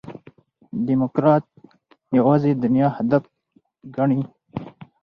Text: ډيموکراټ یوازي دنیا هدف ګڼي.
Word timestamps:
ډيموکراټ 0.85 1.45
یوازي 2.17 2.51
دنیا 2.63 2.87
هدف 2.97 3.23
ګڼي. 3.95 4.21